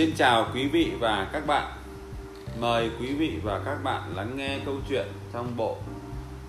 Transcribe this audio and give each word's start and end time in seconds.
Xin 0.00 0.16
chào 0.16 0.46
quý 0.54 0.68
vị 0.68 0.92
và 1.00 1.30
các 1.32 1.46
bạn. 1.46 1.72
Mời 2.60 2.90
quý 3.00 3.14
vị 3.14 3.40
và 3.42 3.60
các 3.64 3.84
bạn 3.84 4.16
lắng 4.16 4.36
nghe 4.36 4.58
câu 4.64 4.74
chuyện 4.88 5.06
trong 5.32 5.56
bộ 5.56 5.76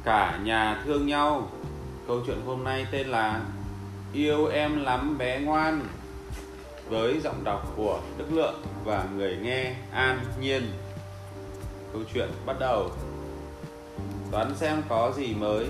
Cả 0.04 0.40
nhà 0.44 0.82
thương 0.86 1.08
nhau. 1.08 1.50
Câu 2.08 2.22
chuyện 2.28 2.38
hôm 2.46 2.64
nay 2.64 2.88
tên 2.92 3.08
là 3.08 3.42
Yêu 4.14 4.48
em 4.48 4.84
lắm 4.84 5.18
bé 5.18 5.40
ngoan, 5.40 5.82
với 6.90 7.20
giọng 7.20 7.44
đọc 7.44 7.74
của 7.76 8.00
Đức 8.18 8.26
Lượng 8.32 8.62
và 8.84 9.06
người 9.16 9.38
nghe 9.42 9.76
An 9.92 10.20
Nhiên. 10.42 10.64
Câu 11.94 12.02
chuyện 12.14 12.30
bắt 12.46 12.56
đầu. 12.60 12.92
Đoán 14.32 14.56
xem 14.56 14.82
có 14.90 15.12
gì 15.18 15.34
mới 15.34 15.68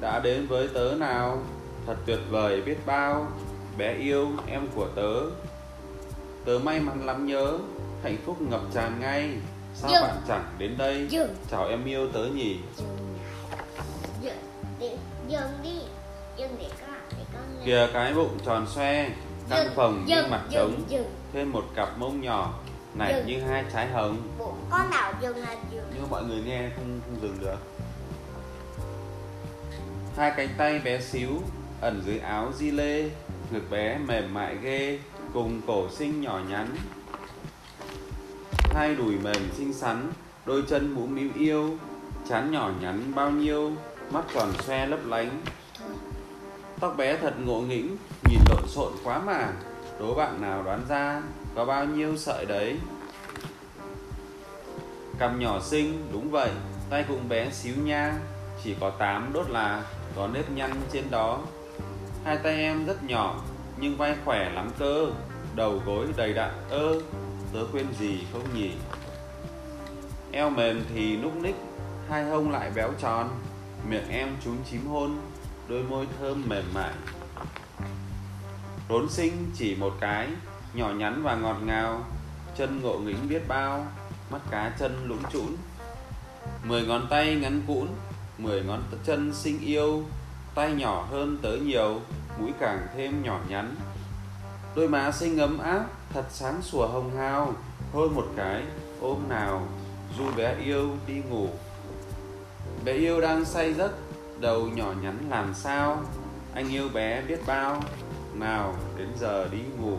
đã 0.00 0.20
đến 0.20 0.46
với 0.46 0.68
tớ 0.68 0.94
nào 0.98 1.42
thật 1.86 1.96
tuyệt 2.06 2.20
vời 2.30 2.62
biết 2.62 2.76
bao 2.86 3.26
bé 3.78 3.94
yêu 3.94 4.28
em 4.46 4.66
của 4.74 4.88
tớ 4.94 5.20
tớ 6.44 6.58
may 6.58 6.80
mắn 6.80 7.06
lắm 7.06 7.26
nhớ. 7.26 7.58
Hạnh 8.02 8.16
phúc 8.26 8.40
ngập 8.40 8.60
tràn 8.74 9.00
ngay. 9.00 9.30
Sao 9.74 9.90
Dương. 9.90 10.02
bạn 10.02 10.16
chẳng 10.28 10.44
đến 10.58 10.74
đây? 10.78 11.06
Dương. 11.10 11.34
chào 11.50 11.66
em 11.66 11.84
yêu 11.84 12.08
tớ 12.12 12.24
nhỉ. 12.24 12.56
Dừng. 14.22 14.36
Đi. 14.80 14.88
Dừng 15.28 15.50
đi. 15.62 15.80
Dừng 16.36 16.56
để 16.58 16.68
con 16.80 16.96
để 17.10 17.24
con 17.32 17.42
nghe. 17.58 17.64
kìa 17.66 17.88
cái 17.92 18.14
bụng 18.14 18.38
tròn 18.44 18.66
xoe 18.74 19.10
căng 19.50 19.64
Dừng, 19.64 19.74
phồng 19.74 20.04
như 20.06 20.14
dừng, 20.16 20.30
mặt 20.30 20.42
dừng, 20.50 20.72
trống. 20.72 20.84
Dừng. 20.88 21.10
thêm 21.32 21.52
một 21.52 21.64
cặp 21.74 21.98
mông 21.98 22.20
nhỏ 22.20 22.60
nảy 22.94 23.14
Dừng. 23.14 23.26
như 23.26 23.40
hai 23.40 23.64
trái 23.72 23.88
hồng. 23.88 24.16
Bộ 24.38 24.54
con 24.70 24.90
nào 24.90 25.12
dừng 25.22 25.36
là 25.36 25.56
dừng. 25.72 25.84
Nhưng 25.94 26.10
mọi 26.10 26.24
người 26.24 26.42
nghe 26.46 26.68
không 26.76 27.00
không 27.06 27.20
dừng 27.22 27.36
được. 27.40 27.58
Hai 30.16 30.32
cánh 30.36 30.48
tay 30.58 30.78
bé 30.78 31.00
xíu 31.00 31.30
ẩn 31.80 32.02
dưới 32.06 32.18
áo 32.18 32.52
di 32.58 32.70
lê. 32.70 33.10
Ngực 33.50 33.70
bé 33.70 33.98
mềm 33.98 34.34
mại 34.34 34.56
ghê 34.62 34.98
cùng 35.32 35.60
cổ 35.66 35.88
sinh 35.90 36.20
nhỏ 36.20 36.40
nhắn. 36.48 36.76
Hai 38.74 38.94
đùi 38.94 39.14
mềm 39.18 39.50
xinh 39.52 39.72
xắn, 39.72 40.12
đôi 40.46 40.62
chân 40.68 40.94
mũm 40.94 41.14
mĩm 41.14 41.32
yêu. 41.34 41.78
Chán 42.28 42.50
nhỏ 42.52 42.70
nhắn 42.80 43.12
bao 43.14 43.30
nhiêu, 43.30 43.72
mắt 44.10 44.24
tròn 44.34 44.52
xoe 44.66 44.86
lấp 44.86 45.00
lánh. 45.06 45.40
Tóc 46.80 46.94
bé 46.96 47.16
thật 47.16 47.34
ngộ 47.44 47.60
nghĩnh, 47.60 47.96
nhìn 48.30 48.40
lộn 48.48 48.68
xộn 48.68 48.92
quá 49.04 49.18
mà. 49.18 49.52
Đố 49.98 50.14
bạn 50.14 50.40
nào 50.40 50.62
đoán 50.62 50.80
ra, 50.88 51.22
có 51.54 51.64
bao 51.64 51.84
nhiêu 51.84 52.16
sợi 52.16 52.46
đấy? 52.46 52.76
Cằm 55.18 55.40
nhỏ 55.40 55.60
xinh, 55.60 56.08
đúng 56.12 56.30
vậy, 56.30 56.50
tay 56.90 57.04
cũng 57.08 57.28
bé 57.28 57.50
xíu 57.50 57.74
nha. 57.84 58.14
Chỉ 58.64 58.74
có 58.80 58.90
8 58.90 59.32
đốt 59.32 59.50
là 59.50 59.84
có 60.16 60.28
nếp 60.28 60.50
nhăn 60.50 60.70
trên 60.92 61.04
đó. 61.10 61.40
Hai 62.24 62.36
tay 62.36 62.54
em 62.54 62.86
rất 62.86 63.04
nhỏ 63.04 63.40
nhưng 63.82 63.96
vai 63.96 64.14
khỏe 64.24 64.50
lắm 64.50 64.70
cơ, 64.78 65.06
đầu 65.54 65.82
gối 65.86 66.06
đầy 66.16 66.34
đặn 66.34 66.50
ơ, 66.70 67.00
tớ 67.52 67.60
quên 67.72 67.86
gì 67.98 68.18
không 68.32 68.42
nhỉ? 68.54 68.70
Eo 70.32 70.50
mềm 70.50 70.84
thì 70.94 71.16
núc 71.16 71.36
ních, 71.36 71.56
hai 72.08 72.24
hông 72.24 72.50
lại 72.50 72.70
béo 72.74 72.92
tròn, 73.00 73.28
miệng 73.88 74.08
em 74.08 74.28
trúng 74.44 74.56
chím 74.70 74.86
hôn, 74.86 75.18
đôi 75.68 75.82
môi 75.82 76.06
thơm 76.18 76.42
mềm 76.48 76.64
mại. 76.74 76.92
Rốn 78.88 79.08
xinh 79.08 79.50
chỉ 79.54 79.74
một 79.74 79.94
cái, 80.00 80.28
nhỏ 80.74 80.90
nhắn 80.90 81.22
và 81.22 81.34
ngọt 81.34 81.56
ngào, 81.64 82.04
chân 82.56 82.80
ngộ 82.82 82.98
nghĩnh 82.98 83.28
biết 83.28 83.48
bao, 83.48 83.86
mắt 84.30 84.40
cá 84.50 84.72
chân 84.78 85.04
lũng 85.08 85.22
trũn. 85.32 85.56
Mười 86.64 86.86
ngón 86.86 87.06
tay 87.10 87.34
ngắn 87.34 87.62
cũn 87.66 87.88
mười 88.38 88.62
ngón 88.62 88.82
chân 89.04 89.34
xinh 89.34 89.60
yêu, 89.60 90.02
tay 90.54 90.72
nhỏ 90.72 91.06
hơn 91.10 91.38
tớ 91.42 91.56
nhiều 91.56 92.00
mũi 92.38 92.52
càng 92.60 92.86
thêm 92.96 93.22
nhỏ 93.22 93.40
nhắn. 93.48 93.74
Đôi 94.76 94.88
má 94.88 95.12
xinh 95.12 95.38
ấm 95.38 95.58
áp, 95.58 95.84
thật 96.12 96.24
sáng 96.30 96.62
sủa 96.62 96.86
hồng 96.86 97.16
hào, 97.16 97.54
hôn 97.92 98.14
một 98.14 98.26
cái, 98.36 98.62
ôm 99.00 99.28
nào 99.28 99.66
du 100.18 100.24
bé 100.36 100.56
yêu 100.64 100.90
đi 101.06 101.14
ngủ. 101.30 101.48
Bé 102.84 102.92
yêu 102.92 103.20
đang 103.20 103.44
say 103.44 103.74
giấc, 103.74 103.92
đầu 104.40 104.68
nhỏ 104.68 104.92
nhắn 105.02 105.18
làm 105.30 105.54
sao? 105.54 106.02
Anh 106.54 106.68
yêu 106.68 106.88
bé 106.88 107.22
biết 107.22 107.40
bao, 107.46 107.82
nào 108.34 108.74
đến 108.96 109.08
giờ 109.20 109.48
đi 109.48 109.58
ngủ. 109.80 109.96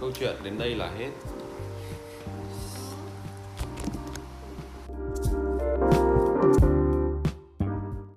Câu 0.00 0.10
chuyện 0.18 0.36
đến 0.42 0.58
đây 0.58 0.74
là 0.74 0.90
hết. 0.98 1.10